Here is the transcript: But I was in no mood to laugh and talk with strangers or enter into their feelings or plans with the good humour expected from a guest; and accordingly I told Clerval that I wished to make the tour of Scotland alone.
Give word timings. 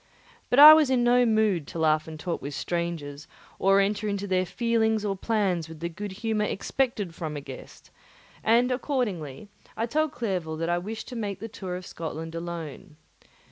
But 0.49 0.57
I 0.57 0.73
was 0.73 0.89
in 0.89 1.03
no 1.03 1.27
mood 1.27 1.67
to 1.67 1.77
laugh 1.77 2.07
and 2.07 2.19
talk 2.19 2.41
with 2.41 2.55
strangers 2.55 3.27
or 3.59 3.79
enter 3.79 4.07
into 4.07 4.25
their 4.25 4.47
feelings 4.47 5.05
or 5.05 5.15
plans 5.15 5.69
with 5.69 5.79
the 5.79 5.89
good 5.89 6.11
humour 6.11 6.45
expected 6.45 7.13
from 7.13 7.37
a 7.37 7.39
guest; 7.41 7.91
and 8.43 8.71
accordingly 8.71 9.47
I 9.77 9.85
told 9.85 10.11
Clerval 10.13 10.57
that 10.57 10.69
I 10.69 10.79
wished 10.79 11.07
to 11.09 11.15
make 11.15 11.39
the 11.39 11.47
tour 11.47 11.75
of 11.75 11.85
Scotland 11.85 12.33
alone. 12.33 12.97